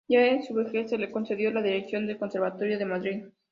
Ya 0.09 0.25
en 0.25 0.41
su 0.41 0.55
vejez, 0.55 0.89
se 0.89 0.97
le 0.97 1.11
concedió 1.11 1.51
la 1.51 1.61
dirección 1.61 2.07
del 2.07 2.17
Conservatorio 2.17 2.79
de 2.79 2.85
Madrid. 2.85 3.23